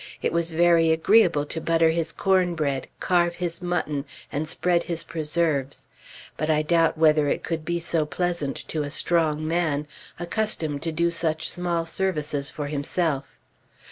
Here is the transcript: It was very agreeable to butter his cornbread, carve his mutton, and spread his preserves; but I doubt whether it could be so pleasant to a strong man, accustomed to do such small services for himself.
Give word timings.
It 0.23 0.33
was 0.33 0.51
very 0.53 0.89
agreeable 0.89 1.45
to 1.45 1.61
butter 1.61 1.91
his 1.91 2.11
cornbread, 2.11 2.87
carve 2.99 3.35
his 3.35 3.61
mutton, 3.61 4.05
and 4.31 4.47
spread 4.47 4.81
his 4.81 5.03
preserves; 5.03 5.89
but 6.37 6.49
I 6.49 6.63
doubt 6.63 6.97
whether 6.97 7.27
it 7.27 7.43
could 7.43 7.63
be 7.63 7.79
so 7.79 8.07
pleasant 8.07 8.55
to 8.69 8.81
a 8.81 8.89
strong 8.89 9.47
man, 9.47 9.85
accustomed 10.19 10.81
to 10.81 10.91
do 10.91 11.11
such 11.11 11.51
small 11.51 11.85
services 11.85 12.49
for 12.49 12.65
himself. 12.65 13.37